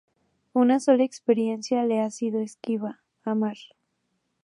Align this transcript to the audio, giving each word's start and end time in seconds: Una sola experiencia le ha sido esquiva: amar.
Una 0.53 0.79
sola 0.79 1.03
experiencia 1.03 1.83
le 1.85 2.01
ha 2.01 2.09
sido 2.09 2.39
esquiva: 2.39 3.03
amar. 3.23 3.57